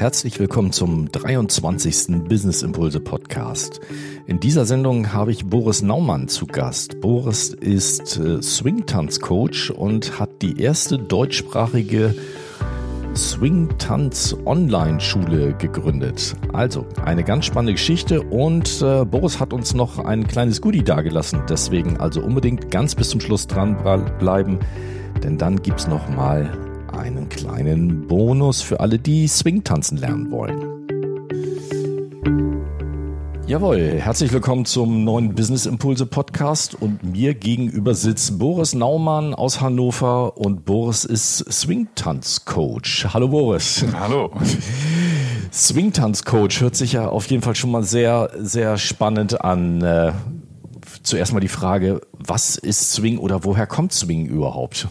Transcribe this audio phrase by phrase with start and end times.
[0.00, 2.24] Herzlich willkommen zum 23.
[2.26, 3.82] Business Impulse Podcast.
[4.26, 7.02] In dieser Sendung habe ich Boris Naumann zu Gast.
[7.02, 12.14] Boris ist äh, Swing-Tanz-Coach und hat die erste deutschsprachige
[13.14, 16.34] Swing-Tanz Online-Schule gegründet.
[16.54, 21.42] Also eine ganz spannende Geschichte und äh, Boris hat uns noch ein kleines Goodie dagelassen.
[21.46, 23.76] Deswegen also unbedingt ganz bis zum Schluss dran
[24.18, 24.60] bleiben,
[25.22, 26.69] denn dann gibt's noch mal
[27.00, 30.86] einen kleinen Bonus für alle, die Swing tanzen lernen wollen.
[33.46, 39.60] Jawohl, herzlich willkommen zum neuen Business Impulse Podcast und mir gegenüber sitzt Boris Naumann aus
[39.60, 43.08] Hannover und Boris ist Swing-Tanz-Coach.
[43.12, 43.84] Hallo Boris.
[43.98, 44.30] Hallo.
[45.52, 49.82] Swing-Tanz-Coach hört sich ja auf jeden Fall schon mal sehr, sehr spannend an.
[49.82, 50.12] Äh,
[51.02, 54.86] zuerst mal die Frage, was ist Swing oder woher kommt Swing überhaupt?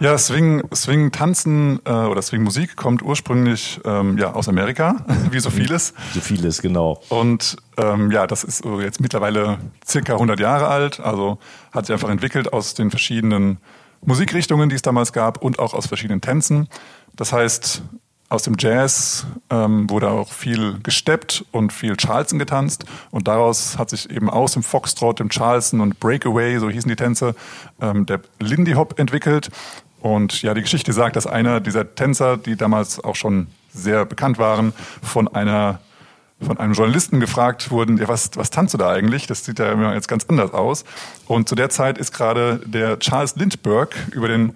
[0.00, 5.40] Ja, Swing, Swing Tanzen äh, oder Swing Musik kommt ursprünglich ähm, ja aus Amerika, wie
[5.40, 5.92] so vieles.
[6.14, 7.00] So vieles, genau.
[7.08, 11.00] Und ähm, ja, das ist jetzt mittlerweile circa 100 Jahre alt.
[11.00, 11.38] Also
[11.72, 13.58] hat sich einfach entwickelt aus den verschiedenen
[14.04, 16.68] Musikrichtungen, die es damals gab und auch aus verschiedenen Tänzen.
[17.16, 17.82] Das heißt,
[18.28, 23.90] aus dem Jazz ähm, wurde auch viel gesteppt und viel Charleston getanzt und daraus hat
[23.90, 27.34] sich eben aus dem Foxtrot, dem Charleston und Breakaway, so hießen die Tänze,
[27.80, 29.48] ähm, der Lindy Hop entwickelt
[30.00, 34.38] und ja, die Geschichte sagt, dass einer dieser Tänzer, die damals auch schon sehr bekannt
[34.38, 35.80] waren, von einer
[36.40, 39.26] von einem Journalisten gefragt wurden, ja, was, was tanzt du da eigentlich?
[39.26, 40.84] Das sieht ja jetzt ganz anders aus.
[41.26, 44.54] Und zu der Zeit ist gerade der Charles Lindbergh über den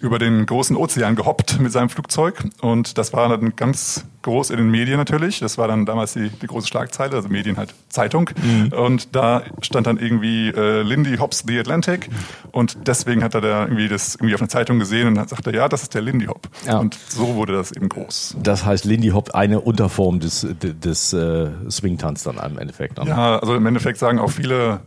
[0.00, 2.44] über den großen Ozean gehoppt mit seinem Flugzeug.
[2.60, 5.40] Und das war dann ganz groß in den Medien natürlich.
[5.40, 8.30] Das war dann damals die, die große Schlagzeile, also Medien halt Zeitung.
[8.42, 8.72] Mhm.
[8.72, 12.08] Und da stand dann irgendwie äh, Lindy Hops the Atlantic.
[12.50, 15.54] Und deswegen hat er da irgendwie das irgendwie auf einer Zeitung gesehen und hat sagte,
[15.54, 16.48] ja, das ist der Lindy Hop.
[16.66, 16.78] Ja.
[16.78, 18.36] Und so wurde das eben groß.
[18.42, 22.98] Das heißt Lindy Hop eine Unterform des, des, des äh, Swing-Tanz dann im Endeffekt.
[22.98, 23.06] Dann.
[23.06, 24.80] Ja, also im Endeffekt sagen auch viele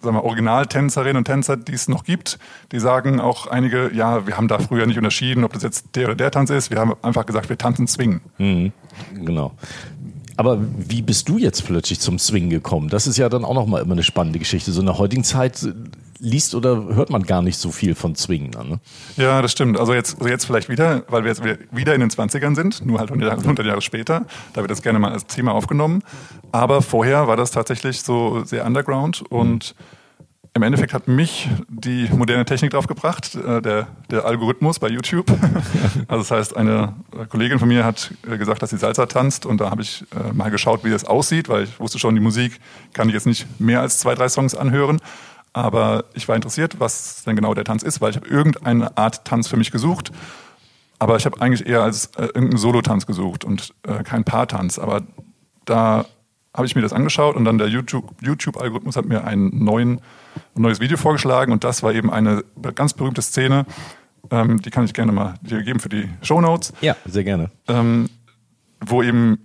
[0.00, 2.38] sagen wir, Originaltänzerinnen und Tänzer, die es noch gibt,
[2.72, 6.06] die sagen auch einige, ja, wir haben da früher nicht unterschieden, ob das jetzt der
[6.06, 6.70] oder der Tanz ist.
[6.70, 8.20] Wir haben einfach gesagt, wir tanzen Swing.
[8.38, 8.72] Mhm,
[9.24, 9.52] genau.
[10.36, 12.88] Aber wie bist du jetzt plötzlich zum Swing gekommen?
[12.90, 14.70] Das ist ja dann auch nochmal immer eine spannende Geschichte.
[14.70, 15.66] So in der heutigen Zeit
[16.18, 18.50] liest oder hört man gar nicht so viel von Swing.
[18.50, 18.80] Ne?
[19.16, 19.78] Ja, das stimmt.
[19.78, 22.98] Also jetzt, also jetzt vielleicht wieder, weil wir jetzt wieder in den 20ern sind, nur
[22.98, 24.26] halt 100 Jahre später.
[24.52, 26.02] Da wird das gerne mal als Thema aufgenommen.
[26.52, 29.74] Aber vorher war das tatsächlich so sehr underground und
[30.56, 35.26] im Endeffekt hat mich die moderne Technik draufgebracht, äh, der, der Algorithmus bei YouTube.
[36.08, 36.94] Also das heißt, eine
[37.28, 40.32] Kollegin von mir hat äh, gesagt, dass sie Salsa tanzt und da habe ich äh,
[40.32, 42.60] mal geschaut, wie das aussieht, weil ich wusste schon, die Musik
[42.92, 45.00] kann ich jetzt nicht mehr als zwei, drei Songs anhören.
[45.56, 49.24] Aber ich war interessiert, was denn genau der Tanz ist, weil ich habe irgendeine Art
[49.24, 50.12] Tanz für mich gesucht.
[50.98, 54.78] Aber ich habe eigentlich eher als äh, irgendeinen Solotanz gesucht und äh, kein Paartanz.
[54.78, 55.00] Aber
[55.64, 56.04] da
[56.52, 60.02] habe ich mir das angeschaut und dann der YouTube-Algorithmus YouTube hat mir neuen,
[60.54, 63.64] ein neues Video vorgeschlagen und das war eben eine ganz berühmte Szene,
[64.30, 66.74] ähm, die kann ich gerne mal dir geben für die Show Notes.
[66.82, 67.50] Ja, sehr gerne.
[67.66, 68.10] Ähm,
[68.84, 69.38] wo eben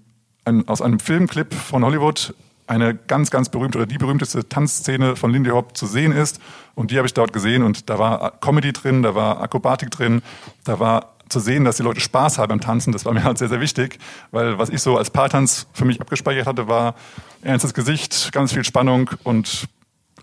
[0.44, 2.34] ein, aus einem Filmclip von Hollywood
[2.68, 6.40] eine ganz, ganz berühmte oder die berühmteste Tanzszene von Lindy Hop zu sehen ist.
[6.76, 10.22] Und die habe ich dort gesehen und da war Comedy drin, da war Akrobatik drin,
[10.64, 13.38] da war zu sehen, dass die Leute Spaß haben beim Tanzen, das war mir halt
[13.38, 14.00] sehr, sehr wichtig,
[14.32, 16.96] weil was ich so als Paartanz für mich abgespeichert hatte, war
[17.42, 19.68] ernstes Gesicht, ganz viel Spannung und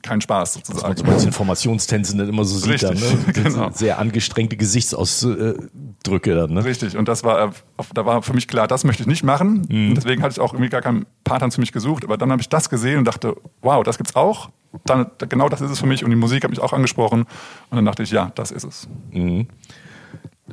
[0.08, 0.94] kein Spaß sozusagen.
[0.94, 3.32] Was man so als Informationstänzen dann immer so sieht Richtig, dann, ne?
[3.32, 3.70] genau.
[3.72, 6.64] Sehr angestrengte Gesichtsausdrücke dann, ne?
[6.64, 7.52] Richtig, und das war,
[7.94, 9.66] da war für mich klar, das möchte ich nicht machen.
[9.68, 9.88] Mhm.
[9.90, 12.04] Und deswegen hatte ich auch irgendwie gar keinen Paartanz für mich gesucht.
[12.04, 14.50] Aber dann habe ich das gesehen und dachte, wow, das gibt's auch.
[14.84, 17.22] Dann, genau das ist es für mich und die Musik hat mich auch angesprochen.
[17.70, 18.88] Und dann dachte ich, ja, das ist es.
[19.12, 19.46] Mhm.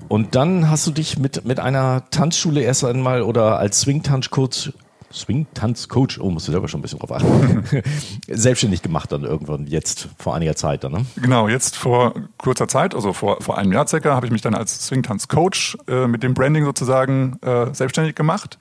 [0.09, 4.73] Und dann hast du dich mit, mit einer Tanzschule erst einmal oder als Swing-Tanzcoach
[5.11, 7.63] Swing-Tanz-Coach, oh, musst du selber schon ein bisschen drauf achten,
[8.27, 11.05] selbstständig gemacht dann irgendwann, jetzt vor einiger Zeit dann, ne?
[11.15, 14.55] Genau, jetzt vor kurzer Zeit, also vor, vor einem Jahr circa, habe ich mich dann
[14.55, 18.57] als Swing-Tanz-Coach äh, mit dem Branding sozusagen äh, selbstständig gemacht.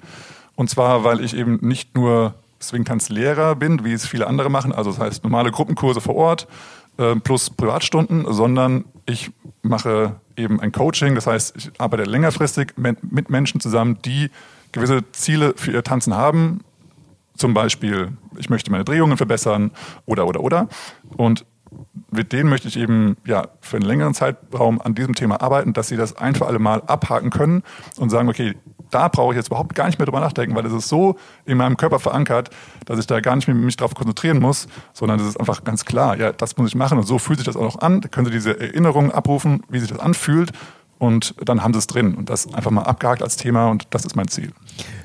[0.57, 4.91] Und zwar, weil ich eben nicht nur Swing-Tanz-Lehrer bin, wie es viele andere machen, also
[4.91, 6.47] das heißt normale Gruppenkurse vor Ort
[6.97, 9.30] äh, plus Privatstunden, sondern ich
[9.63, 11.15] mache eben ein Coaching.
[11.15, 14.30] Das heißt, ich arbeite längerfristig mit Menschen zusammen, die
[14.74, 16.60] gewisse Ziele für ihr Tanzen haben.
[17.36, 19.71] Zum Beispiel, ich möchte meine Drehungen verbessern
[20.06, 20.68] oder, oder, oder.
[21.16, 21.44] Und
[22.10, 25.88] mit denen möchte ich eben ja für einen längeren Zeitraum an diesem Thema arbeiten, dass
[25.88, 27.62] sie das ein für alle Mal abhaken können
[27.97, 28.54] und sagen, okay,
[28.91, 31.16] da brauche ich jetzt überhaupt gar nicht mehr drüber nachdenken, weil es ist so
[31.47, 32.50] in meinem Körper verankert,
[32.84, 35.84] dass ich da gar nicht mehr mich darauf konzentrieren muss, sondern es ist einfach ganz
[35.84, 38.00] klar, ja, das muss ich machen und so fühlt sich das auch noch an.
[38.00, 40.53] Da können Sie diese Erinnerungen abrufen, wie sich das anfühlt
[40.98, 44.04] und dann haben sie es drin und das einfach mal abgehakt als Thema und das
[44.04, 44.53] ist mein Ziel.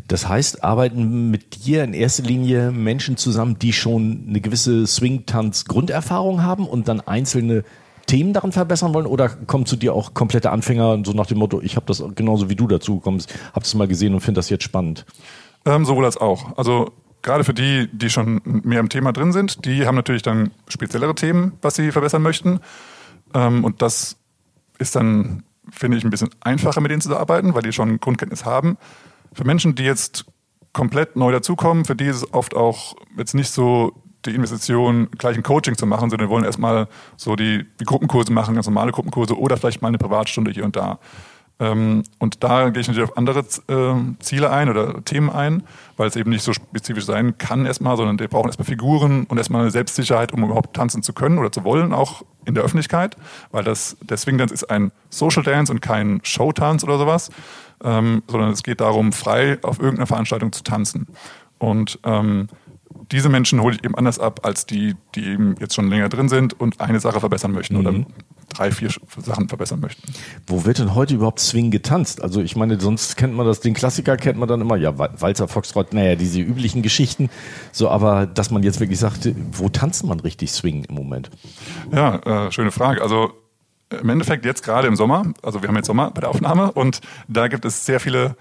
[0.07, 6.42] Das heißt, arbeiten mit dir in erster Linie Menschen zusammen, die schon eine gewisse Swing-Tanz-Grunderfahrung
[6.42, 7.63] haben und dann einzelne
[8.07, 11.62] Themen daran verbessern wollen oder kommen zu dir auch komplette Anfänger so nach dem Motto,
[11.62, 13.21] ich habe das genauso wie du dazu gekommen
[13.54, 15.06] habe es mal gesehen und finde das jetzt spannend?
[15.66, 16.57] Ähm, sowohl als auch.
[16.57, 20.51] Also gerade für die, die schon mehr im Thema drin sind, die haben natürlich dann
[20.68, 22.62] speziellere Themen, was sie verbessern möchten.
[23.36, 24.18] Ähm, und das
[24.80, 28.45] ist dann, finde ich, ein bisschen einfacher mit denen zu arbeiten, weil die schon Grundkenntnis
[28.45, 28.77] haben.
[29.34, 30.26] Für Menschen, die jetzt
[30.74, 33.94] komplett neu dazukommen, für die ist es oft auch jetzt nicht so
[34.26, 38.56] die Investition, gleich ein Coaching zu machen, sondern wollen erstmal so die, die Gruppenkurse machen,
[38.56, 41.00] ganz normale Gruppenkurse oder vielleicht mal eine Privatstunde hier und da.
[41.62, 45.64] Ähm, und da gehe ich natürlich auf andere äh, Ziele ein oder Themen ein,
[45.98, 49.38] weil es eben nicht so spezifisch sein kann erstmal, sondern die brauchen erstmal Figuren und
[49.38, 53.18] erstmal eine Selbstsicherheit, um überhaupt tanzen zu können oder zu wollen, auch in der Öffentlichkeit,
[53.52, 57.30] weil das, der Swing Dance ist ein Social Dance und kein Showtanz oder sowas,
[57.84, 61.08] ähm, sondern es geht darum, frei auf irgendeiner Veranstaltung zu tanzen.
[61.58, 62.48] Und ähm,
[63.12, 66.30] diese Menschen hole ich eben anders ab, als die, die eben jetzt schon länger drin
[66.30, 67.80] sind und eine Sache verbessern möchten mhm.
[67.80, 68.06] oder
[68.50, 70.12] drei, vier Sachen verbessern möchten.
[70.48, 72.22] Wo wird denn heute überhaupt Swing getanzt?
[72.22, 75.48] Also ich meine, sonst kennt man das, den Klassiker kennt man dann immer, ja, Walzer,
[75.48, 77.30] Foxtrot, naja, diese üblichen Geschichten.
[77.72, 81.30] So, aber dass man jetzt wirklich sagt, wo tanzt man richtig Swing im Moment?
[81.92, 83.02] Ja, äh, schöne Frage.
[83.02, 83.31] Also
[83.90, 87.02] im Endeffekt jetzt gerade im Sommer, also wir haben jetzt Sommer bei der Aufnahme und
[87.28, 88.36] da gibt es sehr viele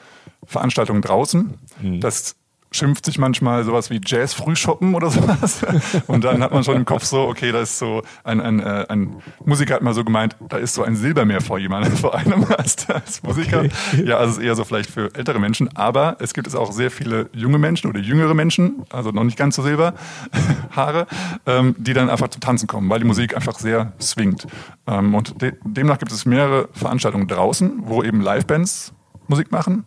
[0.45, 1.55] Veranstaltungen draußen.
[1.81, 2.01] Mhm.
[2.01, 2.37] Das
[2.71, 5.65] schimpft sich manchmal sowas wie Jazz-Frühshoppen oder sowas.
[6.07, 8.87] Und dann hat man schon im Kopf so, okay, da ist so ein, ein, äh,
[8.89, 12.45] ein Musiker hat mal so gemeint, da ist so ein Silbermeer vor jemandem, vor einem
[12.45, 13.61] als, als Musiker.
[13.61, 13.71] Okay.
[14.05, 15.75] Ja, also eher so vielleicht für ältere Menschen.
[15.77, 19.39] Aber es gibt es auch sehr viele junge Menschen oder jüngere Menschen, also noch nicht
[19.39, 21.07] ganz so Silberhaare,
[21.47, 24.47] ähm, die dann einfach zum Tanzen kommen, weil die Musik einfach sehr swingt.
[24.87, 28.93] Ähm, und de demnach gibt es mehrere Veranstaltungen draußen, wo eben Livebands
[29.29, 29.85] Musik machen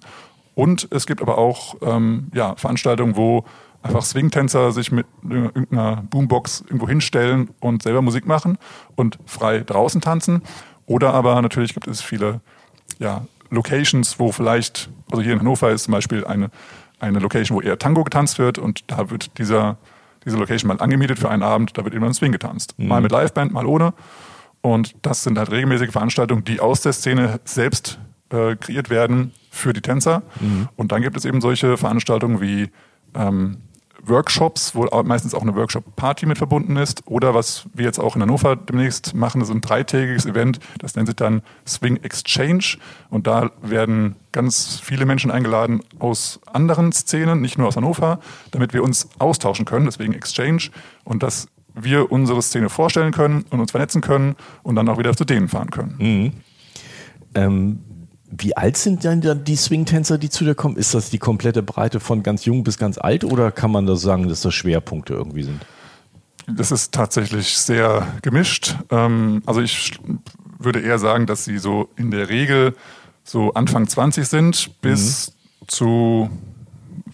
[0.62, 3.46] und es gibt aber auch ähm, ja, Veranstaltungen, wo
[3.81, 8.60] einfach Swing-Tänzer sich mit irgendeiner Boombox irgendwo hinstellen und selber Musik machen
[8.96, 10.44] und frei draußen tanzen.
[10.86, 12.42] Oder aber natürlich gibt es viele
[13.00, 16.52] ja, Locations, wo vielleicht, also hier in Hannover ist zum Beispiel eine,
[17.00, 19.80] eine Location, wo eher Tango getanzt wird und da wird dieser,
[20.25, 22.78] diese Location mal angemietet für einen Abend, da wird immer ein Swing getanzt.
[22.78, 22.88] Mhm.
[22.88, 23.96] Mal mit Liveband, mal ohne.
[24.62, 27.98] Und das sind halt regelmäßige Veranstaltungen, die aus der Szene selbst
[28.31, 30.24] äh, kreiert werden für die Tänzer.
[30.39, 30.69] Mhm.
[30.75, 32.69] Und dann gibt es eben solche Veranstaltungen wie
[33.13, 33.57] ähm,
[34.04, 37.04] Workshops, wo meistens auch eine Workshop-Party mit verbunden ist.
[37.06, 41.07] Oder was wir jetzt auch in Hannover demnächst machen, ist ein dreitägiges Event, das nennt
[41.07, 42.78] sich dann Swing Exchange.
[43.10, 48.19] Und da werden ganz viele Menschen eingeladen aus anderen Szenen, nicht nur aus Hannover,
[48.51, 50.69] damit wir uns austauschen können, deswegen Exchange.
[51.04, 55.16] Und dass wir unsere Szene vorstellen können und uns vernetzen können und dann auch wieder
[55.16, 55.95] zu denen fahren können.
[56.00, 56.31] Mhm.
[57.34, 57.80] Ähm,
[58.31, 60.78] wie alt sind dann die Swing-Tänzer, die zu dir kommen?
[60.78, 64.01] Ist das die komplette Breite von ganz jung bis ganz alt oder kann man das
[64.01, 65.66] sagen, dass das Schwerpunkte irgendwie sind?
[66.48, 68.75] Das ist tatsächlich sehr gemischt.
[68.89, 70.00] Ähm, also ich
[70.60, 72.75] würde eher sagen, dass sie so in der Regel
[73.24, 75.30] so Anfang 20 sind bis
[75.62, 75.68] mhm.
[75.68, 76.30] zu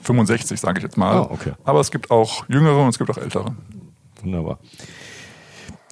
[0.03, 1.17] 65, sage ich jetzt mal.
[1.17, 1.53] Ah, okay.
[1.63, 3.55] Aber es gibt auch jüngere und es gibt auch ältere.
[4.21, 4.59] Wunderbar.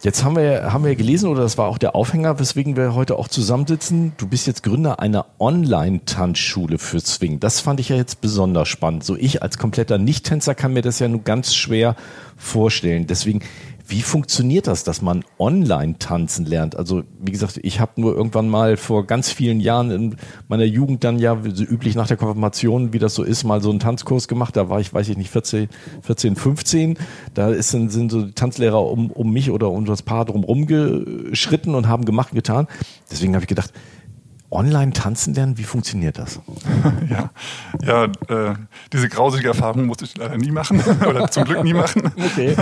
[0.06, 3.16] Jetzt haben wir, haben wir gelesen, oder das war auch der Aufhänger, weswegen wir heute
[3.18, 4.14] auch zusammensitzen.
[4.18, 7.40] Du bist jetzt Gründer einer Online-Tanzschule für Swing.
[7.40, 9.04] Das fand ich ja jetzt besonders spannend.
[9.04, 11.96] So ich als kompletter Nicht-Tänzer kann mir das ja nur ganz schwer
[12.38, 13.08] vorstellen.
[13.08, 13.42] Deswegen
[13.88, 16.76] wie funktioniert das, dass man online tanzen lernt?
[16.76, 20.16] Also wie gesagt, ich habe nur irgendwann mal vor ganz vielen Jahren in
[20.48, 23.70] meiner Jugend dann ja so üblich nach der Konfirmation, wie das so ist, mal so
[23.70, 24.56] einen Tanzkurs gemacht.
[24.56, 25.70] Da war ich, weiß ich nicht, 14,
[26.02, 26.98] 14 15.
[27.34, 31.88] Da ist, sind, so Tanzlehrer um, um mich oder um das Paar drum rumgeschritten und
[31.88, 32.68] haben gemacht und getan.
[33.12, 33.72] Deswegen habe ich gedacht,
[34.56, 35.58] online tanzen lernen?
[35.58, 36.40] Wie funktioniert das?
[37.10, 37.30] ja,
[37.84, 38.56] ja äh,
[38.92, 42.12] diese grausige Erfahrung musste ich leider nie machen oder zum Glück nie machen.
[42.18, 42.56] okay.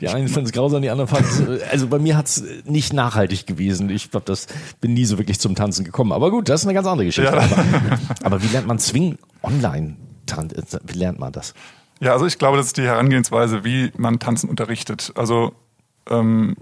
[0.00, 1.62] Die einen finden es grausam, die anderen fanden es.
[1.70, 3.90] Also bei mir hat es nicht nachhaltig gewesen.
[3.90, 4.46] Ich glaube, das
[4.80, 6.12] bin nie so wirklich zum Tanzen gekommen.
[6.12, 7.34] Aber gut, das ist eine ganz andere Geschichte.
[7.34, 7.42] Ja.
[7.42, 9.96] Aber, aber, wie lernt man Swing online?
[10.84, 11.54] Wie lernt man das?
[12.00, 15.12] Ja, also ich glaube, das ist die Herangehensweise, wie man Tanzen unterrichtet.
[15.14, 15.52] Also
[16.10, 16.56] ähm,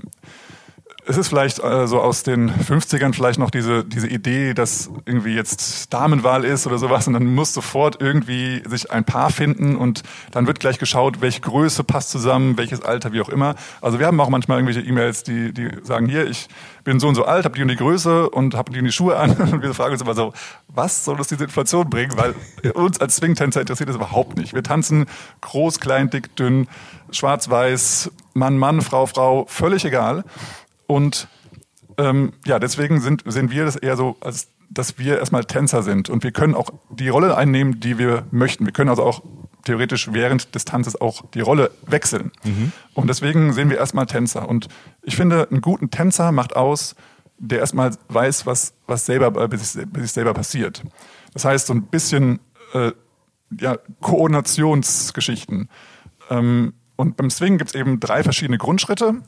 [1.07, 5.35] es ist vielleicht äh, so aus den 50ern vielleicht noch diese, diese Idee, dass irgendwie
[5.35, 10.03] jetzt Damenwahl ist oder sowas und dann muss sofort irgendwie sich ein Paar finden und
[10.31, 13.55] dann wird gleich geschaut, welche Größe passt zusammen, welches Alter, wie auch immer.
[13.81, 16.49] Also wir haben auch manchmal irgendwelche E-Mails, die, die sagen, hier, ich
[16.85, 18.93] bin so und so alt, habe die und die Größe und habe die und die
[18.93, 20.33] Schuhe an und wir fragen uns immer so,
[20.69, 22.13] was soll uns diese Inflation bringen?
[22.17, 22.35] Weil
[22.75, 24.55] uns als Swing-Tänzer interessiert das überhaupt nicht.
[24.55, 25.07] Wir tanzen
[25.41, 26.69] groß, klein, dick, dünn,
[27.11, 30.25] schwarz, weiß, Mann, Mann, Frau, Frau, völlig egal.
[30.91, 31.29] Und
[31.99, 36.09] ähm, ja, deswegen sind, sehen wir das eher so als dass wir erstmal Tänzer sind
[36.11, 38.67] und wir können auch die Rolle einnehmen, die wir möchten.
[38.67, 39.21] Wir können also auch
[39.65, 42.31] theoretisch während des Tanzes auch die Rolle wechseln.
[42.45, 42.71] Mhm.
[42.95, 44.49] Und deswegen sehen wir erstmal Tänzer.
[44.49, 44.69] Und
[45.03, 46.95] ich finde, einen guten Tänzer macht aus,
[47.39, 50.85] der erstmal weiß, was, was selber bei sich, bei sich selber passiert.
[51.33, 52.39] Das heißt, so ein bisschen
[52.73, 52.93] äh,
[53.59, 55.69] ja, Koordinationsgeschichten.
[56.31, 59.21] Ähm, und beim Swing gibt es eben drei verschiedene Grundschritte.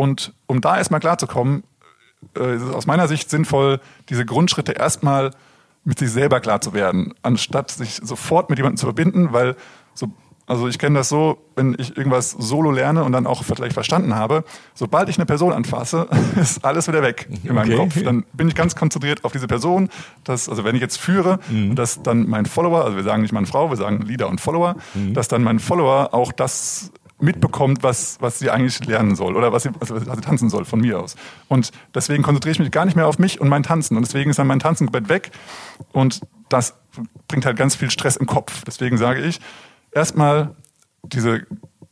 [0.00, 1.62] Und um da erstmal klarzukommen,
[2.34, 5.32] äh, ist es aus meiner Sicht sinnvoll, diese Grundschritte erstmal
[5.84, 9.56] mit sich selber klar zu werden, anstatt sich sofort mit jemandem zu verbinden, weil
[9.92, 10.08] so,
[10.46, 14.14] also ich kenne das so, wenn ich irgendwas solo lerne und dann auch vielleicht verstanden
[14.14, 16.08] habe, sobald ich eine Person anfasse,
[16.40, 17.76] ist alles wieder weg in meinem okay.
[17.76, 18.02] Kopf.
[18.02, 19.90] Dann bin ich ganz konzentriert auf diese Person.
[20.24, 21.74] Dass, also wenn ich jetzt führe, mhm.
[21.74, 24.76] dass dann mein Follower, also wir sagen nicht Mann, Frau, wir sagen Leader und Follower,
[24.94, 25.12] mhm.
[25.12, 26.90] dass dann mein Follower auch das
[27.22, 30.80] mitbekommt, was, was sie eigentlich lernen soll oder was sie, was sie tanzen soll von
[30.80, 31.16] mir aus.
[31.48, 33.96] Und deswegen konzentriere ich mich gar nicht mehr auf mich und mein Tanzen.
[33.96, 35.30] Und deswegen ist dann mein Tanzen komplett weg.
[35.92, 36.74] Und das
[37.28, 38.64] bringt halt ganz viel Stress im Kopf.
[38.66, 39.40] Deswegen sage ich,
[39.92, 40.54] erstmal
[41.02, 41.46] diese,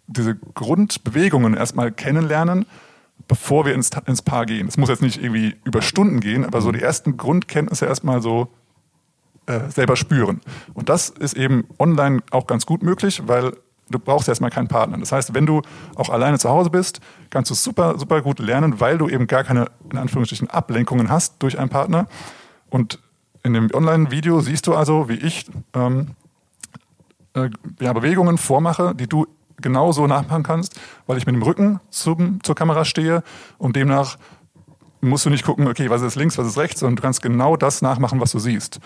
[0.07, 2.67] diese Grundbewegungen erstmal kennenlernen,
[3.27, 4.69] bevor wir ins, ins Paar gehen.
[4.69, 8.49] Es muss jetzt nicht irgendwie über Stunden gehen, aber so die ersten Grundkenntnisse erstmal so
[9.47, 10.41] äh, selber spüren.
[10.75, 13.55] Und das ist eben online auch ganz gut möglich, weil
[13.91, 14.99] du brauchst erstmal keinen Partner.
[14.99, 15.63] Das heißt, wenn du
[15.97, 19.45] auch alleine zu Hause bist, kannst du super, super gut lernen, weil du eben gar
[19.45, 22.07] keine, in Anführungsstrichen, Ablenkungen hast durch einen Partner.
[22.71, 22.99] Und
[23.43, 26.09] in dem Online-Video siehst du also, wie ich ähm,
[27.35, 29.27] äh, ja, Bewegungen vormache, die du
[29.61, 33.23] genauso nachmachen kannst, weil ich mit dem Rücken zum, zur Kamera stehe
[33.59, 34.17] und demnach
[35.01, 37.57] musst du nicht gucken, okay, was ist links, was ist rechts, sondern du kannst genau
[37.57, 38.81] das nachmachen, was du siehst.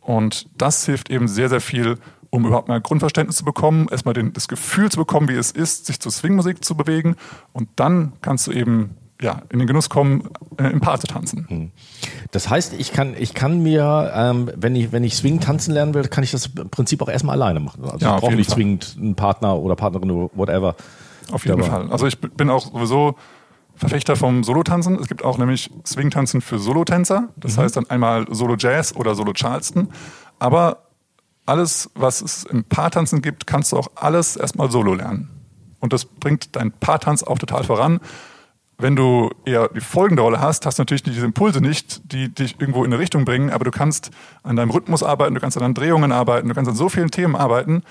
[0.00, 1.98] Und das hilft eben sehr, sehr viel,
[2.34, 5.86] um überhaupt mal Grundverständnis zu bekommen, erstmal den, das Gefühl zu bekommen, wie es ist,
[5.86, 7.14] sich zur Swingmusik zu bewegen.
[7.52, 11.46] Und dann kannst du eben ja, in den Genuss kommen, äh, im Paar zu tanzen.
[11.48, 11.70] Hm.
[12.32, 15.94] Das heißt, ich kann, ich kann mir, ähm, wenn ich, wenn ich Swing tanzen lernen
[15.94, 17.84] will, kann ich das im Prinzip auch erstmal alleine machen.
[17.84, 18.56] Also ja, ich brauche nicht Fall.
[18.56, 20.74] zwingend einen Partner oder Partnerin oder whatever.
[21.30, 21.88] Auf jeden Fall.
[21.92, 23.14] Also ich bin auch sowieso
[23.76, 24.98] Verfechter vom Solo-Tanzen.
[25.00, 27.28] Es gibt auch nämlich Swing-Tanzen für Solotänzer.
[27.36, 27.62] Das mhm.
[27.62, 29.88] heißt dann einmal Solo-Jazz oder Solo-Charleston.
[30.40, 30.84] Aber
[31.46, 35.30] alles, was es im Paartanzen gibt, kannst du auch alles erstmal solo lernen.
[35.80, 38.00] Und das bringt deinen Paartanz auch total voran.
[38.78, 42.58] Wenn du eher die folgende Rolle hast, hast du natürlich diese Impulse nicht, die dich
[42.58, 44.10] irgendwo in eine Richtung bringen, aber du kannst
[44.42, 47.10] an deinem Rhythmus arbeiten, du kannst an deinen Drehungen arbeiten, du kannst an so vielen
[47.10, 47.82] Themen arbeiten,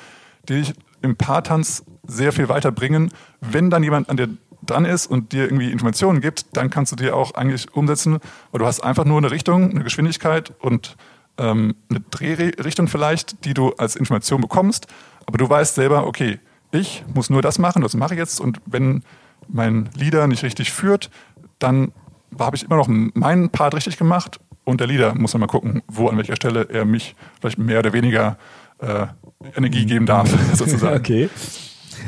[0.50, 3.12] die dich im Paartanz sehr viel weiterbringen.
[3.40, 4.30] Wenn dann jemand an dir
[4.66, 8.20] dran ist und dir irgendwie Informationen gibt, dann kannst du dir auch eigentlich umsetzen,
[8.52, 10.98] weil du hast einfach nur eine Richtung, eine Geschwindigkeit und
[11.38, 14.88] ähm, eine Drehrichtung vielleicht, die du als Information bekommst,
[15.26, 16.40] aber du weißt selber, okay,
[16.72, 19.04] ich muss nur das machen, das mache ich jetzt und wenn
[19.48, 21.10] mein Leader nicht richtig führt,
[21.60, 21.92] dann
[22.40, 25.84] habe ich immer noch meinen Part richtig gemacht und der Leader muss dann mal gucken,
[25.88, 28.38] wo an welcher Stelle er mich vielleicht mehr oder weniger
[28.80, 29.08] äh,
[29.56, 30.98] Energie geben darf, sozusagen.
[31.04, 31.30] Okay.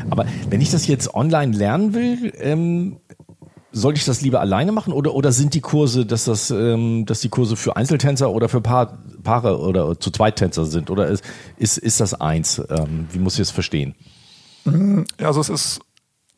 [0.09, 2.97] Aber wenn ich das jetzt online lernen will, ähm,
[3.75, 7.19] sollte ich das lieber alleine machen oder, oder sind die Kurse, dass das, ähm, dass
[7.19, 10.89] die Kurse für Einzeltänzer oder für Paar, Paare oder zu Zweittänzer sind?
[10.89, 11.25] Oder ist,
[11.57, 12.61] ist, ist das eins?
[12.69, 13.93] Ähm, wie muss ich das verstehen?
[14.63, 15.81] Ja, also es ist,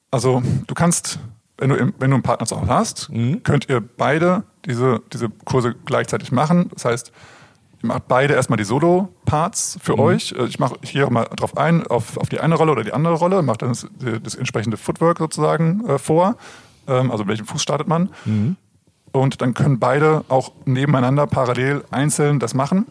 [0.10, 1.20] also du kannst,
[1.60, 3.44] wenn du, wenn du einen Partner zu Hause hast, mhm.
[3.44, 6.70] könnt ihr beide diese, diese Kurse gleichzeitig machen.
[6.74, 7.12] Das heißt,
[7.84, 10.00] ihr macht beide erstmal die Solo-Parts für mhm.
[10.00, 10.32] euch.
[10.32, 13.14] Äh, ich mache hier mal drauf ein, auf, auf die eine Rolle oder die andere
[13.14, 13.88] Rolle, mache dann das,
[14.24, 16.36] das entsprechende Footwork sozusagen äh, vor
[16.88, 18.10] also mit welchem Fuß startet man.
[18.26, 18.56] Mhm.
[19.12, 22.86] Und dann können beide auch nebeneinander parallel einzeln das machen.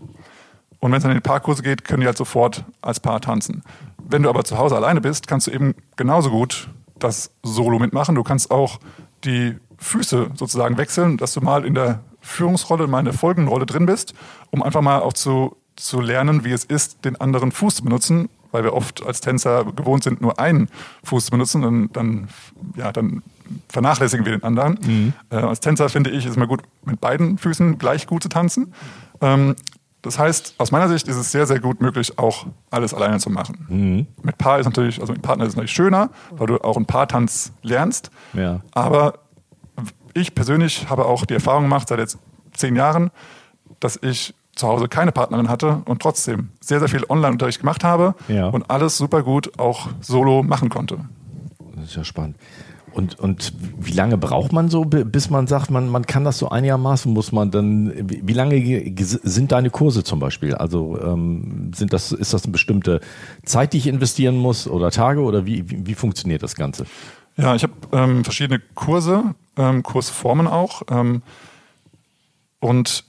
[0.78, 3.62] Und wenn es dann in die Paarkurse geht, können die halt sofort als Paar tanzen.
[4.08, 8.14] Wenn du aber zu Hause alleine bist, kannst du eben genauso gut das Solo mitmachen.
[8.14, 8.78] Du kannst auch
[9.24, 13.66] die Füße sozusagen wechseln, dass du mal in der Führungsrolle, mal in der folgenden Rolle
[13.66, 14.14] drin bist,
[14.50, 18.28] um einfach mal auch zu, zu lernen, wie es ist, den anderen Fuß zu benutzen,
[18.52, 20.68] weil wir oft als Tänzer gewohnt sind, nur einen
[21.04, 21.62] Fuß zu benutzen.
[21.62, 22.28] Dann, dann,
[22.76, 23.22] ja, dann
[23.68, 24.78] vernachlässigen wir den anderen.
[24.84, 25.12] Mhm.
[25.30, 28.28] Äh, als Tänzer finde ich, ist es immer gut, mit beiden Füßen gleich gut zu
[28.28, 28.72] tanzen.
[29.20, 29.56] Ähm,
[30.02, 33.28] das heißt, aus meiner Sicht ist es sehr, sehr gut möglich, auch alles alleine zu
[33.28, 33.66] machen.
[33.68, 34.06] Mhm.
[34.22, 36.86] Mit Paar ist natürlich, also mit Partner ist es natürlich schöner, weil du auch einen
[36.86, 38.10] Paartanz lernst.
[38.32, 38.60] Ja.
[38.72, 39.14] Aber
[40.14, 42.18] ich persönlich habe auch die Erfahrung gemacht, seit jetzt
[42.54, 43.10] zehn Jahren,
[43.80, 48.14] dass ich zu Hause keine Partnerin hatte und trotzdem sehr, sehr viel Online-Unterricht gemacht habe
[48.28, 48.46] ja.
[48.48, 50.98] und alles super gut auch solo machen konnte.
[51.74, 52.36] Das ist ja spannend.
[52.96, 56.48] Und, und wie lange braucht man so, bis man sagt, man, man kann das so
[56.48, 60.54] einigermaßen, muss man dann, wie lange sind deine Kurse zum Beispiel?
[60.54, 63.02] Also ähm, sind das, ist das eine bestimmte
[63.44, 66.86] Zeit, die ich investieren muss oder Tage oder wie, wie, wie funktioniert das Ganze?
[67.36, 70.80] Ja, ich habe ähm, verschiedene Kurse, ähm, Kursformen auch.
[70.90, 71.20] Ähm,
[72.60, 73.04] und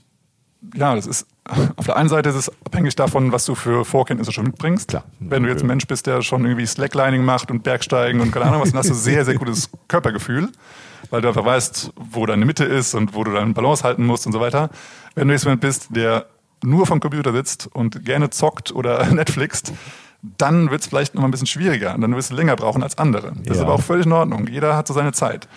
[0.75, 1.27] ja, das ist
[1.75, 4.89] auf der einen Seite ist es abhängig davon, was du für Vorkenntnisse schon mitbringst.
[4.89, 5.04] Klar.
[5.20, 8.46] Wenn du jetzt ein Mensch bist, der schon irgendwie Slacklining macht und Bergsteigen und keine
[8.46, 10.50] Ahnung was, dann hast du sehr, sehr gutes Körpergefühl,
[11.10, 14.25] weil du einfach weißt, wo deine Mitte ist und wo du deine Balance halten musst
[14.25, 14.70] und so weiter.
[15.16, 16.25] Wenn du jetzt jemand bist, der
[16.63, 19.74] nur vom Computer sitzt und gerne zockt oder Netflixt,
[20.38, 21.96] dann wird es vielleicht noch mal ein bisschen schwieriger.
[21.98, 23.34] Dann wirst du länger brauchen als andere.
[23.38, 23.54] Das ja.
[23.54, 24.48] ist aber auch völlig in Ordnung.
[24.48, 25.48] Jeder hat so seine Zeit.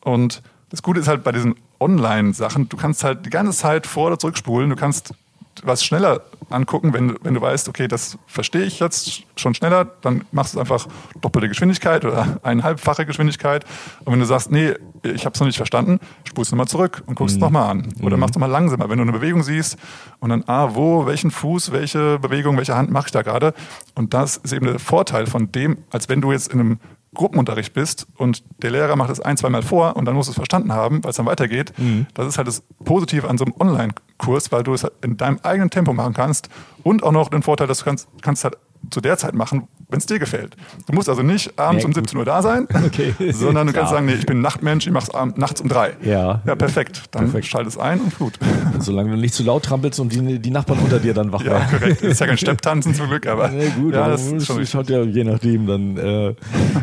[0.00, 4.08] Und das Gute ist halt bei diesen Online-Sachen, du kannst halt die ganze Zeit vor-
[4.08, 4.70] oder zurückspulen.
[4.70, 5.14] Du kannst
[5.64, 10.24] was schneller angucken, wenn, wenn du weißt, okay, das verstehe ich jetzt schon schneller, dann
[10.32, 10.86] machst du einfach
[11.20, 13.64] doppelte Geschwindigkeit oder eineinhalbfache Geschwindigkeit.
[14.04, 17.02] Und wenn du sagst, nee, ich habe es noch nicht verstanden, spulst du nochmal zurück
[17.06, 17.42] und guckst mhm.
[17.42, 17.94] nochmal an.
[18.02, 18.20] Oder mhm.
[18.20, 19.78] machst du mal langsamer, wenn du eine Bewegung siehst
[20.18, 23.54] und dann, ah, wo, welchen Fuß, welche Bewegung, welche Hand mache ich da gerade.
[23.94, 26.80] Und das ist eben der Vorteil von dem, als wenn du jetzt in einem
[27.14, 30.36] Gruppenunterricht bist und der Lehrer macht es ein, zweimal vor und dann musst du es
[30.36, 31.72] verstanden haben, weil es dann weitergeht.
[31.76, 32.06] Mhm.
[32.14, 35.70] Das ist halt das Positive an so einem Online-Kurs, weil du es in deinem eigenen
[35.70, 36.48] Tempo machen kannst
[36.84, 38.56] und auch noch den Vorteil, dass du kannst, kannst halt
[38.90, 40.56] zu der Zeit machen, wenn es dir gefällt.
[40.86, 43.14] Du musst also nicht abends nee, um 17 Uhr da sein, okay.
[43.32, 45.92] sondern du kannst sagen, nee, ich bin Nachtmensch, ich mache es nachts um drei.
[46.02, 47.02] Ja, ja perfekt.
[47.10, 47.46] Dann perfekt.
[47.46, 48.38] schalt es ein und gut.
[48.78, 51.62] Solange du nicht zu laut trampelst und die, die Nachbarn unter dir dann wach werden.
[51.70, 52.02] Ja, korrekt.
[52.02, 54.88] Das ist ja kein Stepptanzen zum Glück, aber nee, gut, ja, das ist schon hat
[54.88, 56.34] ja je nachdem dann äh,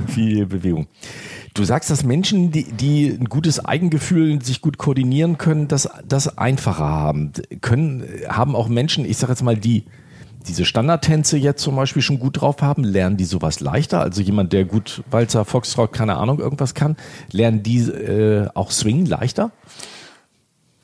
[0.07, 0.87] viel Bewegung.
[1.53, 6.37] Du sagst, dass Menschen, die, die ein gutes Eigengefühl, sich gut koordinieren können, das, das
[6.37, 7.31] einfacher haben.
[7.61, 9.85] Können, haben auch Menschen, ich sage jetzt mal, die
[10.47, 14.01] diese Standardtänze jetzt zum Beispiel schon gut drauf haben, lernen die sowas leichter?
[14.01, 16.95] Also jemand, der gut Walzer, Foxtrot, keine Ahnung, irgendwas kann,
[17.31, 19.51] lernen die äh, auch Swing leichter?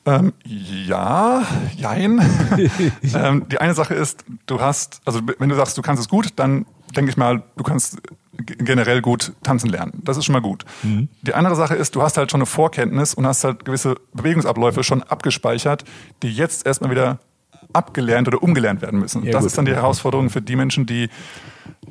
[0.06, 1.42] Ähm, ja,
[1.76, 2.20] jein.
[3.14, 6.28] ähm, die eine Sache ist, du hast, also wenn du sagst, du kannst es gut,
[6.36, 7.98] dann denke ich mal, du kannst
[8.36, 9.92] generell gut tanzen lernen.
[10.04, 10.64] Das ist schon mal gut.
[10.82, 11.08] Mhm.
[11.22, 14.82] Die andere Sache ist, du hast halt schon eine Vorkenntnis und hast halt gewisse Bewegungsabläufe
[14.82, 15.84] schon abgespeichert,
[16.22, 17.18] die jetzt erstmal wieder
[17.74, 19.24] abgelernt oder umgelernt werden müssen.
[19.24, 19.46] Ja, das gut.
[19.48, 21.08] ist dann die Herausforderung für die Menschen, die,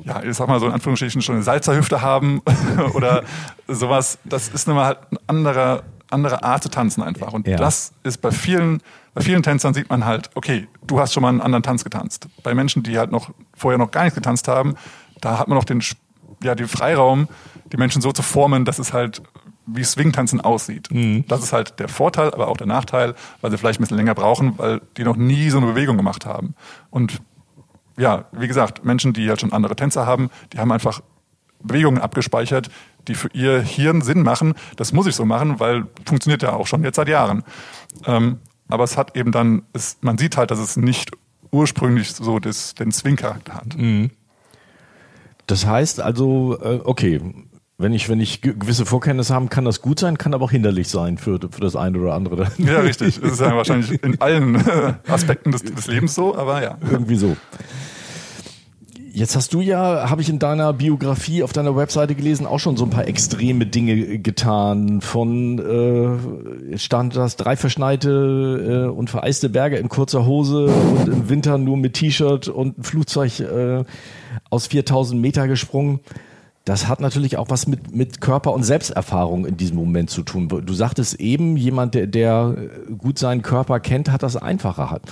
[0.02, 2.42] ja, ich sag mal so in Anführungsstrichen schon eine Salzerhüfte haben
[2.94, 3.22] oder
[3.68, 4.18] sowas.
[4.24, 7.32] Das ist nun mal halt eine andere, andere Art zu tanzen einfach.
[7.32, 7.56] Und ja.
[7.56, 8.82] das ist bei vielen,
[9.14, 12.28] bei vielen Tänzern sieht man halt, okay, du hast schon mal einen anderen Tanz getanzt.
[12.42, 14.74] Bei Menschen, die halt noch vorher noch gar nichts getanzt haben,
[15.20, 15.82] da hat man noch den,
[16.42, 17.28] ja, den Freiraum,
[17.72, 19.22] die Menschen so zu formen, dass es halt
[19.66, 20.90] wie Swingtanzen aussieht.
[20.90, 21.24] Mhm.
[21.28, 24.14] Das ist halt der Vorteil, aber auch der Nachteil, weil sie vielleicht ein bisschen länger
[24.14, 26.54] brauchen, weil die noch nie so eine Bewegung gemacht haben.
[26.90, 27.20] Und
[27.96, 31.00] ja, wie gesagt, Menschen, die halt schon andere Tänzer haben, die haben einfach
[31.62, 32.70] Bewegungen abgespeichert,
[33.08, 34.54] die für ihr Hirn Sinn machen.
[34.76, 37.42] Das muss ich so machen, weil funktioniert ja auch schon jetzt seit Jahren.
[38.06, 41.12] Ähm, aber es hat eben dann, es, man sieht halt, dass es nicht
[41.50, 43.76] ursprünglich so das, den Swing-Charakter hat.
[43.76, 44.10] Mhm.
[45.46, 47.20] Das heißt also, äh, okay,
[47.76, 50.88] wenn ich, wenn ich gewisse Vorkenntnisse habe, kann das gut sein, kann aber auch hinderlich
[50.88, 52.50] sein für, für das eine oder andere.
[52.58, 53.20] Ja, richtig.
[53.20, 56.78] Das ist ja wahrscheinlich in allen äh, Aspekten des, des Lebens so, aber ja.
[56.88, 57.36] Irgendwie so.
[59.12, 62.76] Jetzt hast du ja, habe ich in deiner Biografie auf deiner Webseite gelesen, auch schon
[62.76, 65.00] so ein paar extreme Dinge getan.
[65.00, 65.60] Von
[66.72, 71.58] äh, stand das drei verschneite äh, und vereiste Berge in kurzer Hose und im Winter
[71.58, 73.84] nur mit T-Shirt und ein Flugzeug äh,
[74.50, 76.00] aus 4000 Meter gesprungen.
[76.64, 80.48] Das hat natürlich auch was mit, mit Körper und Selbsterfahrung in diesem Moment zu tun.
[80.48, 82.56] Du sagtest eben, jemand, der, der
[82.96, 84.90] gut seinen Körper kennt, hat das einfacher.
[84.90, 85.02] Hat.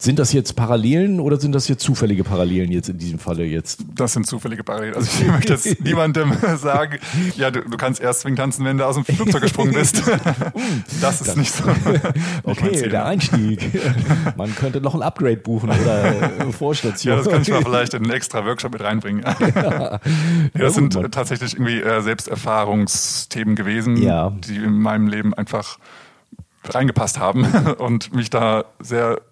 [0.00, 3.80] Sind das jetzt Parallelen oder sind das jetzt zufällige Parallelen jetzt in diesem Falle jetzt?
[3.96, 4.94] Das sind zufällige Parallelen.
[4.94, 7.00] Also ich möchte jetzt niemandem sagen,
[7.36, 10.00] ja, du, du kannst erst Swing tanzen, wenn du aus dem Flugzeug gesprungen bist.
[11.00, 11.64] das ist das, nicht so.
[12.44, 13.58] okay, der Einstieg.
[14.36, 17.16] Man könnte noch ein Upgrade buchen oder Vorstation.
[17.16, 19.24] Ja, das kann ich mal vielleicht in einen extra Workshop mit reinbringen.
[19.24, 19.98] Ja.
[20.54, 24.30] das sind tatsächlich irgendwie äh, Selbsterfahrungsthemen gewesen, ja.
[24.30, 25.80] die in meinem Leben einfach
[26.68, 27.46] reingepasst haben
[27.78, 29.22] und mich da sehr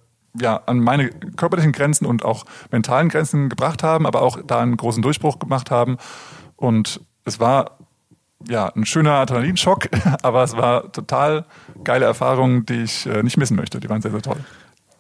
[0.41, 4.77] ja, an meine körperlichen Grenzen und auch mentalen Grenzen gebracht haben, aber auch da einen
[4.77, 5.97] großen Durchbruch gemacht haben.
[6.57, 7.79] Und es war
[8.49, 9.89] ja ein schöner Adrenalinschock,
[10.23, 11.45] aber es war total
[11.85, 13.81] geile Erfahrungen, die ich äh, nicht missen möchte.
[13.81, 14.39] Die waren sehr, sehr toll.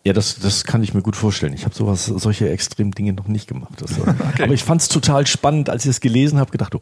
[0.04, 1.52] Ja, das, das kann ich mir gut vorstellen.
[1.52, 3.72] Ich habe sowas, solche extremen Dinge noch nicht gemacht.
[3.80, 4.44] Das, okay.
[4.44, 6.80] Aber ich fand es total spannend, als ich es gelesen habe, gedacht, oh,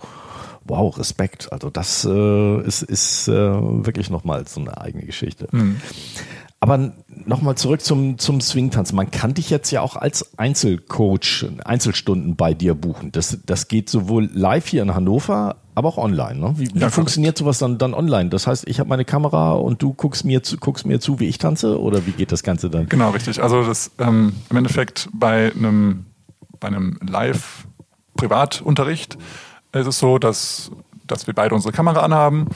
[0.65, 1.51] wow, Respekt.
[1.51, 5.49] Also das äh, ist, ist äh, wirklich nochmal so eine eigene Geschichte.
[5.53, 5.81] Mhm.
[6.65, 6.93] Aber
[7.27, 8.95] nochmal zurück zum, zum Swingtanz.
[8.95, 13.13] Man kann dich jetzt ja auch als Einzelcoach, Einzelstunden bei dir buchen.
[13.13, 16.41] Das, das geht sowohl live hier in Hannover, aber auch online.
[16.41, 16.55] Ne?
[16.57, 18.31] Wie, wie ja, funktioniert sowas dann, dann online?
[18.31, 21.27] Das heißt, ich habe meine Kamera und du guckst mir, zu, guckst mir zu, wie
[21.27, 21.79] ich tanze?
[21.79, 22.89] Oder wie geht das Ganze dann?
[22.89, 23.43] Genau, richtig.
[23.43, 26.07] Also das ähm, im Endeffekt bei einem,
[26.61, 29.19] bei einem Live-Privatunterricht
[29.73, 30.71] ist es so, dass,
[31.07, 32.49] dass wir beide unsere Kamera anhaben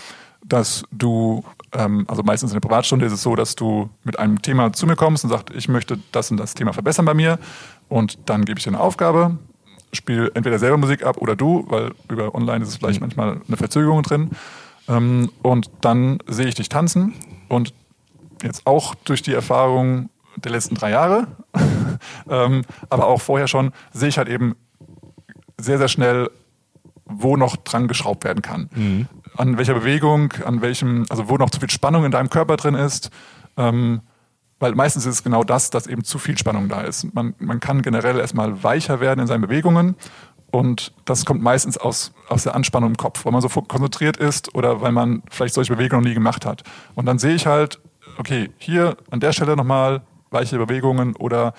[0.44, 4.40] dass du, ähm, also meistens in der Privatstunde ist es so, dass du mit einem
[4.40, 7.38] Thema zu mir kommst und sagst, ich möchte das und das Thema verbessern bei mir.
[7.88, 9.38] Und dann gebe ich dir eine Aufgabe,
[9.92, 13.06] spiele entweder selber Musik ab oder du, weil über online ist es vielleicht mhm.
[13.06, 14.30] manchmal eine Verzögerung drin.
[14.88, 17.14] Ähm, und dann sehe ich dich tanzen
[17.48, 17.72] und
[18.42, 21.26] jetzt auch durch die Erfahrung der letzten drei Jahre,
[22.30, 24.54] ähm, aber auch vorher schon, sehe ich halt eben
[25.58, 26.30] sehr, sehr schnell,
[27.08, 28.68] wo noch dran geschraubt werden kann.
[28.74, 29.08] Mhm.
[29.36, 32.74] An welcher Bewegung, an welchem, also wo noch zu viel Spannung in deinem Körper drin
[32.74, 33.10] ist.
[33.56, 34.02] Ähm,
[34.60, 37.14] weil meistens ist es genau das, dass eben zu viel Spannung da ist.
[37.14, 39.94] Man, man kann generell erstmal weicher werden in seinen Bewegungen
[40.50, 44.54] und das kommt meistens aus, aus der Anspannung im Kopf, weil man so konzentriert ist
[44.54, 46.62] oder weil man vielleicht solche Bewegungen noch nie gemacht hat.
[46.94, 47.80] Und dann sehe ich halt,
[48.18, 51.52] okay, hier an der Stelle nochmal weiche Bewegungen oder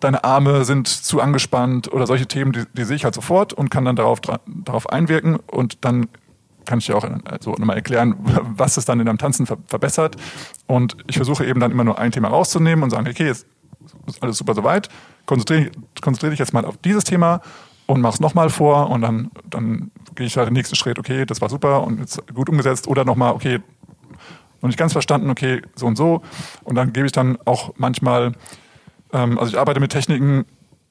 [0.00, 3.70] deine Arme sind zu angespannt oder solche Themen, die, die sehe ich halt sofort und
[3.70, 6.08] kann dann darauf, darauf einwirken und dann
[6.66, 8.16] kann ich dir auch also nochmal erklären,
[8.56, 10.16] was es dann in deinem Tanzen ver verbessert.
[10.66, 13.46] Und ich versuche eben dann immer nur ein Thema rauszunehmen und sagen, okay, jetzt
[14.06, 14.88] ist alles super soweit,
[15.26, 15.70] konzentriere
[16.02, 17.40] konzentrier dich jetzt mal auf dieses Thema
[17.86, 21.24] und mach es nochmal vor und dann, dann gehe ich halt den nächsten Schritt, okay,
[21.24, 23.60] das war super und jetzt gut umgesetzt oder nochmal, okay,
[24.60, 26.22] noch nicht ganz verstanden, okay, so und so.
[26.64, 28.32] Und dann gebe ich dann auch manchmal,
[29.16, 30.44] ähm, also ich arbeite mit Techniken,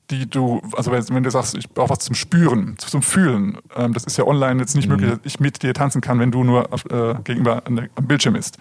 [0.09, 4.03] die du, also wenn, du sagst, ich brauche was zum Spüren, zum Fühlen, ähm, das
[4.03, 4.95] ist ja online jetzt nicht mhm.
[4.95, 8.33] möglich, dass ich mit dir tanzen kann, wenn du nur äh, gegenüber der, am Bildschirm
[8.33, 8.57] bist.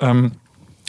[0.00, 0.32] Ähm,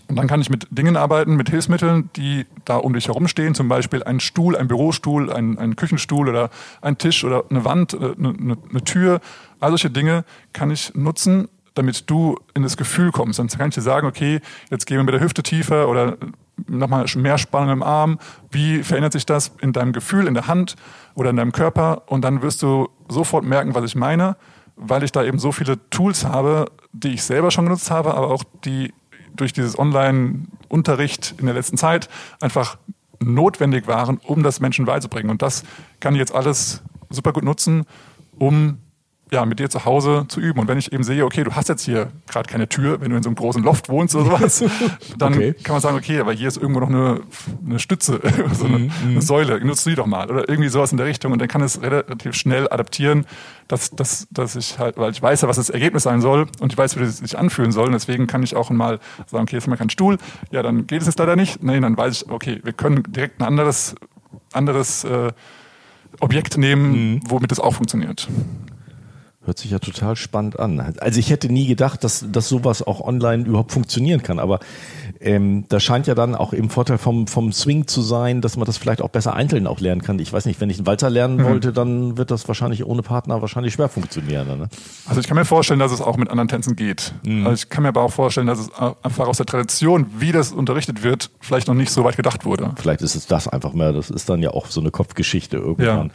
[0.08, 3.54] und dann kann ich mit Dingen arbeiten, mit Hilfsmitteln, die da um dich herum stehen,
[3.54, 6.50] zum Beispiel ein Stuhl, ein Bürostuhl, ein, ein Küchenstuhl oder
[6.82, 9.22] ein Tisch oder eine Wand, eine, äh, eine, eine Tür.
[9.60, 13.38] All solche Dinge kann ich nutzen, damit du in das Gefühl kommst.
[13.38, 16.18] Dann kann ich dir sagen, okay, jetzt gehen wir mit der Hüfte tiefer oder
[16.68, 18.20] nochmal mehr Spannung im Arm.
[18.52, 20.76] Wie verändert sich das in deinem Gefühl, in der Hand
[21.16, 22.04] oder in deinem Körper?
[22.08, 24.36] Und dann wirst du sofort merken, was ich meine,
[24.76, 28.30] weil ich da eben so viele Tools habe, die ich selber schon genutzt habe, aber
[28.30, 28.94] auch die
[29.36, 32.10] durch dieses Online-Unterricht in der letzten Zeit
[32.42, 32.78] einfach
[33.20, 35.30] notwendig waren, um das Menschen beizubringen.
[35.30, 35.64] Und das
[36.00, 37.86] kann ich jetzt alles super gut nutzen,
[38.38, 38.80] um
[39.32, 40.60] ja, mit dir zu Hause zu üben.
[40.60, 43.18] Und wenn ich eben sehe, okay, du hast jetzt hier gerade keine Tür, wenn du
[43.18, 44.64] in so einem großen Loft wohnst oder sowas,
[45.18, 45.54] dann okay.
[45.64, 47.22] kann man sagen, okay, aber hier ist irgendwo noch eine,
[47.66, 48.20] eine Stütze,
[48.54, 50.30] so eine, mm, eine Säule, nutzt die doch mal.
[50.30, 51.32] Oder irgendwie sowas in der Richtung.
[51.32, 53.26] Und dann kann es relativ schnell adaptieren,
[53.68, 56.74] dass, dass, dass ich halt, weil ich weiß ja, was das Ergebnis sein soll und
[56.74, 57.88] ich weiß, wie das sich anfühlen soll.
[57.88, 60.18] Und deswegen kann ich auch mal sagen, okay, jetzt haben wir keinen Stuhl.
[60.52, 61.62] Ja, dann geht es jetzt leider nicht.
[61.64, 63.96] Nee, dann weiß ich, okay, wir können direkt ein anderes,
[64.54, 65.32] anderes äh,
[66.20, 67.20] Objekt nehmen, mhm.
[67.28, 68.28] womit es auch funktioniert.
[69.46, 70.82] Hört sich ja total spannend an.
[71.00, 74.38] Also ich hätte nie gedacht, dass, dass sowas auch online überhaupt funktionieren kann.
[74.38, 74.60] Aber
[75.22, 78.66] ähm, da scheint ja dann auch eben Vorteil vom, vom Swing zu sein, dass man
[78.66, 80.20] das vielleicht auch besser einzeln auch lernen kann.
[80.20, 81.44] Ich weiß nicht, wenn ich einen Walzer lernen mhm.
[81.46, 84.46] wollte, dann wird das wahrscheinlich ohne Partner wahrscheinlich schwer funktionieren.
[84.46, 84.70] Ne?
[85.08, 87.14] Also ich kann mir vorstellen, dass es auch mit anderen Tänzen geht.
[87.24, 87.48] Mhm.
[87.48, 90.52] Also ich kann mir aber auch vorstellen, dass es einfach aus der Tradition, wie das
[90.52, 92.74] unterrichtet wird, vielleicht noch nicht so weit gedacht wurde.
[92.76, 93.94] Vielleicht ist es das einfach mehr.
[93.94, 96.08] Das ist dann ja auch so eine Kopfgeschichte irgendwann.
[96.08, 96.14] Ja.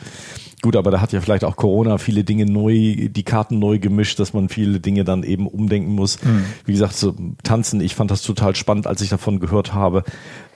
[0.64, 2.72] Gut, aber da hat ja vielleicht auch Corona viele Dinge neu,
[3.10, 6.24] die Karten neu gemischt, dass man viele Dinge dann eben umdenken muss.
[6.24, 6.46] Mhm.
[6.64, 10.04] Wie gesagt, so tanzen, ich fand das total spannend, als ich davon gehört habe,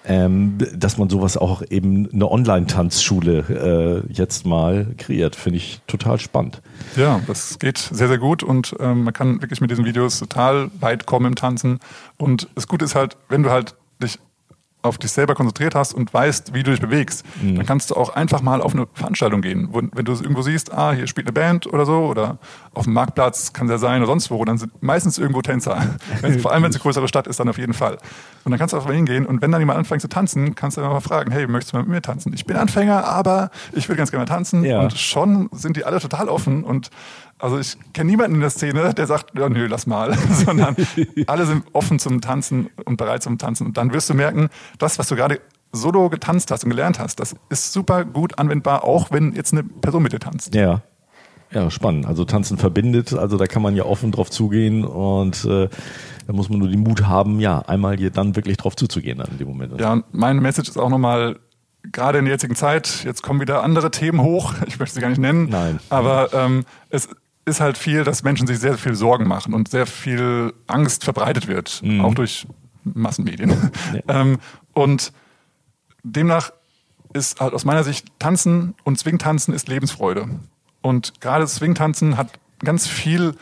[0.06, 5.36] ähm, dass man sowas auch eben eine Online-Tanzschule äh, jetzt mal kreiert.
[5.36, 6.62] Finde ich total spannend.
[6.96, 10.70] Ja, das geht sehr, sehr gut und ähm, man kann wirklich mit diesen Videos total
[10.80, 11.80] weit kommen im Tanzen.
[12.16, 14.18] Und das Gute ist halt, wenn du halt dich
[14.80, 17.56] auf dich selber konzentriert hast und weißt, wie du dich bewegst, mhm.
[17.56, 19.68] dann kannst du auch einfach mal auf eine Veranstaltung gehen.
[19.72, 22.38] Wenn du irgendwo siehst, ah, hier spielt eine Band oder so, oder
[22.74, 25.98] auf dem Marktplatz kann der sein oder sonst wo, dann sind meistens irgendwo Tänzer.
[26.40, 27.98] vor allem, wenn es eine größere Stadt ist, dann auf jeden Fall.
[28.44, 30.76] Und dann kannst du auch mal hingehen und wenn dann jemand anfängt zu tanzen, kannst
[30.76, 32.32] du einfach mal fragen, hey, möchtest du mal mit mir tanzen?
[32.32, 34.64] Ich bin Anfänger, aber ich will ganz gerne tanzen.
[34.64, 34.82] Ja.
[34.82, 36.90] Und schon sind die alle total offen und
[37.38, 40.76] also ich kenne niemanden in der Szene, der sagt, ja, nö, lass mal, sondern
[41.26, 43.66] alle sind offen zum Tanzen und bereit zum Tanzen.
[43.66, 44.48] Und dann wirst du merken,
[44.78, 45.40] das, was du gerade
[45.72, 49.62] solo getanzt hast und gelernt hast, das ist super gut anwendbar, auch wenn jetzt eine
[49.62, 50.54] Person mit dir tanzt.
[50.54, 50.82] Ja.
[51.50, 52.04] Ja, spannend.
[52.04, 55.70] Also Tanzen verbindet, also da kann man ja offen drauf zugehen und äh,
[56.26, 59.28] da muss man nur den Mut haben, ja, einmal hier dann wirklich drauf zuzugehen dann
[59.28, 59.80] in dem Moment.
[59.80, 61.38] Ja, und meine Message ist auch nochmal,
[61.90, 65.08] gerade in der jetzigen Zeit, jetzt kommen wieder andere Themen hoch, ich möchte sie gar
[65.08, 65.80] nicht nennen, Nein.
[65.88, 67.08] aber ähm, es
[67.48, 71.48] ist halt viel, dass Menschen sich sehr viel Sorgen machen und sehr viel Angst verbreitet
[71.48, 72.00] wird, mhm.
[72.02, 72.46] auch durch
[72.84, 73.50] Massenmedien.
[73.94, 74.00] Ja.
[74.20, 74.38] ähm,
[74.72, 75.12] und
[76.02, 76.52] demnach
[77.12, 80.28] ist halt aus meiner Sicht Tanzen und Swingtanzen ist Lebensfreude.
[80.82, 83.34] Und gerade Swingtanzen hat ganz viel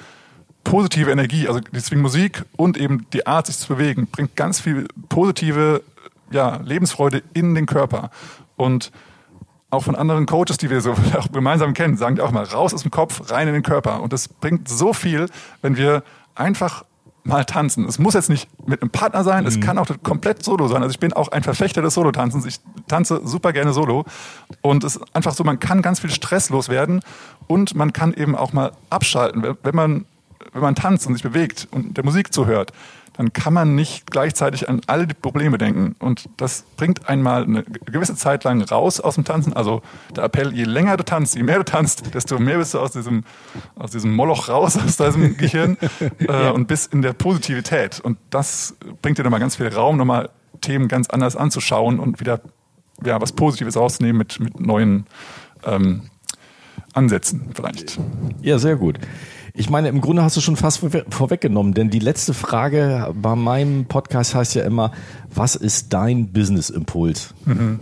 [0.65, 1.49] positive Energie.
[1.49, 5.83] Also die Swingmusik und eben die Art, sich zu bewegen, bringt ganz viel positive
[6.31, 8.11] ja, Lebensfreude in den Körper.
[8.57, 8.91] Und
[9.71, 12.75] auch von anderen Coaches, die wir so auch gemeinsam kennen, sagen die auch mal, raus
[12.75, 14.03] aus dem Kopf, rein in den Körper.
[14.03, 15.27] Und das bringt so viel,
[15.63, 16.03] wenn wir
[16.35, 16.85] einfach
[17.27, 17.87] mal tanzen.
[17.87, 19.49] Es muss jetzt nicht mit einem Partner sein, mhm.
[19.49, 20.83] es kann auch komplett solo sein.
[20.83, 22.47] Also ich bin auch ein Verfechter des Solo-Tanzens.
[22.47, 24.05] Ich tanze super gerne solo.
[24.63, 27.01] Und es ist einfach so, man kann ganz viel Stress loswerden
[27.49, 29.57] und man kann eben auch mal abschalten.
[29.63, 30.05] Wenn man,
[30.57, 32.73] wenn man tanzt und sich bewegt und der Musik zuhört,
[33.17, 35.97] dann kann man nicht gleichzeitig an alle die Probleme denken.
[35.99, 39.55] Und das bringt einmal eine gewisse Zeit lang raus aus dem Tanzen.
[39.55, 39.81] Also
[40.15, 42.93] der Appell, je länger du tanzt, je mehr du tanzt, desto mehr bist du aus
[42.93, 43.25] diesem,
[43.75, 45.79] aus diesem Moloch raus, aus deinem Gehirn
[46.19, 48.01] äh, und bist in der Positivität.
[48.01, 50.29] Und das bringt dir nochmal ganz viel Raum, nochmal
[50.61, 52.41] Themen ganz anders anzuschauen und wieder
[53.05, 55.07] ja, was Positives rauszunehmen mit, mit neuen
[55.65, 56.11] ähm,
[56.93, 57.99] Ansätzen vielleicht.
[58.43, 58.99] Ja, sehr gut.
[59.59, 63.87] Ich meine, im Grunde hast du schon fast vorweggenommen, denn die letzte Frage bei meinem
[63.87, 64.93] Podcast heißt ja immer,
[65.35, 67.35] was ist dein Business-Impuls?
[67.47, 67.81] Mhm.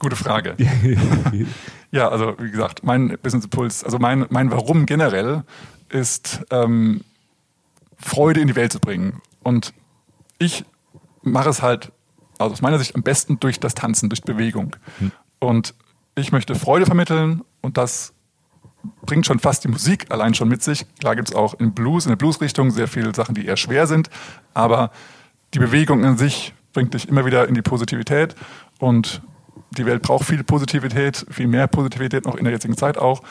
[0.00, 0.56] Gute Frage.
[1.92, 5.44] ja, also wie gesagt, mein Business-Impuls, also mein, mein Warum generell
[5.90, 7.02] ist, ähm,
[7.96, 9.22] Freude in die Welt zu bringen.
[9.44, 9.74] Und
[10.40, 10.64] ich
[11.22, 11.92] mache es halt,
[12.38, 14.74] also aus meiner Sicht am besten durch das Tanzen, durch Bewegung.
[14.98, 15.12] Mhm.
[15.38, 15.74] Und
[16.16, 18.12] ich möchte Freude vermitteln und das
[19.04, 20.86] bringt schon fast die Musik allein schon mit sich.
[20.98, 23.86] Klar gibt es auch im Blues, in der Bluesrichtung sehr viele Sachen, die eher schwer
[23.86, 24.10] sind,
[24.54, 24.90] aber
[25.54, 28.34] die Bewegung in sich bringt dich immer wieder in die Positivität
[28.78, 29.22] und
[29.76, 33.22] die Welt braucht viel Positivität, viel mehr Positivität noch in der jetzigen Zeit auch.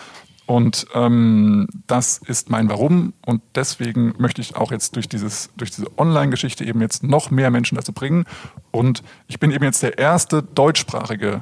[0.47, 3.13] Und ähm, das ist mein Warum.
[3.25, 7.49] Und deswegen möchte ich auch jetzt durch, dieses, durch diese Online-Geschichte eben jetzt noch mehr
[7.49, 8.25] Menschen dazu bringen.
[8.71, 11.41] Und ich bin eben jetzt der erste deutschsprachige,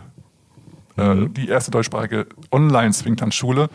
[0.97, 1.33] äh, mhm.
[1.33, 3.69] die erste deutschsprachige Online-Swingtanzschule,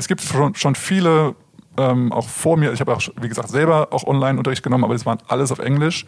[0.00, 0.22] es gibt
[0.54, 1.34] schon viele,
[1.76, 5.04] ähm, auch vor mir, ich habe auch, wie gesagt, selber auch Online-Unterricht genommen, aber das
[5.04, 6.06] waren alles auf Englisch.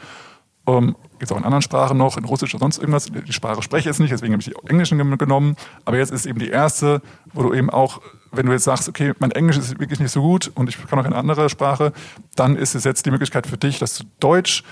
[0.66, 3.06] Ähm, Gibt es auch in anderen Sprachen noch, in Russisch oder sonst irgendwas.
[3.06, 5.56] Die Sprache spreche ich jetzt nicht, deswegen habe ich die Englischen genommen.
[5.84, 7.02] Aber jetzt ist eben die erste,
[7.34, 8.00] wo du eben auch,
[8.30, 10.98] wenn du jetzt sagst, okay, mein Englisch ist wirklich nicht so gut und ich kann
[10.98, 11.92] auch eine andere Sprache,
[12.34, 14.62] dann ist es jetzt die Möglichkeit für dich, dass du Deutsch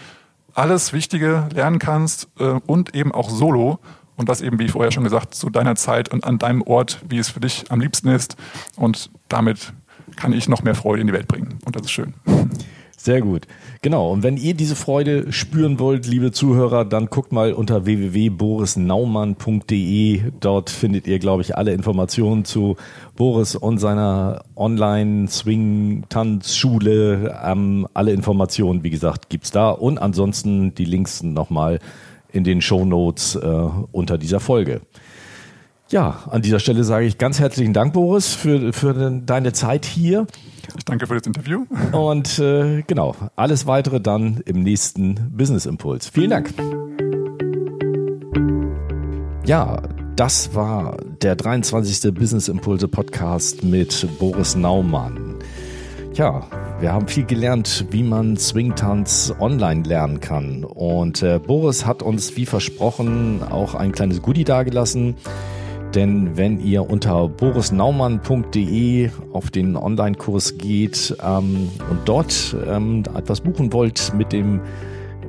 [0.54, 3.80] alles Wichtige lernen kannst äh, und eben auch Solo.
[4.20, 7.16] Und das eben, wie vorher schon gesagt, zu deiner Zeit und an deinem Ort, wie
[7.16, 8.36] es für dich am liebsten ist.
[8.76, 9.72] Und damit
[10.16, 11.58] kann ich noch mehr Freude in die Welt bringen.
[11.64, 12.12] Und das ist schön.
[12.98, 13.46] Sehr gut.
[13.80, 14.12] Genau.
[14.12, 20.20] Und wenn ihr diese Freude spüren wollt, liebe Zuhörer, dann guckt mal unter www.borisnaumann.de.
[20.38, 22.76] Dort findet ihr, glaube ich, alle Informationen zu
[23.16, 27.40] Boris und seiner Online-Swing-Tanzschule.
[27.42, 29.70] Ähm, alle Informationen, wie gesagt, gibt es da.
[29.70, 31.78] Und ansonsten die Links nochmal
[32.32, 34.80] in den Show Notes äh, unter dieser Folge.
[35.90, 40.26] Ja, an dieser Stelle sage ich ganz herzlichen Dank, Boris, für, für deine Zeit hier.
[40.78, 41.64] Ich danke für das Interview.
[41.90, 46.08] Und äh, genau, alles weitere dann im nächsten Business Impuls.
[46.08, 46.54] Vielen Dank.
[49.46, 49.82] Ja,
[50.14, 52.14] das war der 23.
[52.14, 55.38] Business Impulse Podcast mit Boris Naumann.
[56.14, 56.46] Ja,
[56.80, 60.64] wir haben viel gelernt, wie man Swingtanz online lernen kann.
[60.64, 65.16] Und äh, Boris hat uns, wie versprochen, auch ein kleines Goodie dagelassen.
[65.94, 73.72] Denn wenn ihr unter borisnaumann.de auf den Online-Kurs geht ähm, und dort ähm, etwas buchen
[73.72, 74.60] wollt mit dem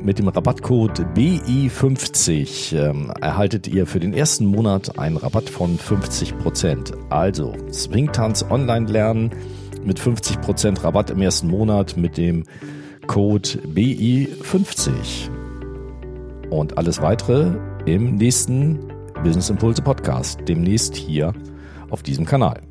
[0.03, 6.93] mit dem Rabattcode BI50 ähm, erhaltet ihr für den ersten Monat einen Rabatt von 50%.
[7.09, 9.29] Also Swingtanz online lernen
[9.83, 12.43] mit 50% Rabatt im ersten Monat mit dem
[13.07, 14.89] Code BI50.
[16.49, 17.51] Und alles weitere
[17.85, 18.79] im nächsten
[19.23, 21.33] Business Impulse Podcast, demnächst hier
[21.89, 22.70] auf diesem Kanal.